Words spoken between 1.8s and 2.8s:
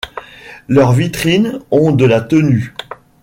de la tenue.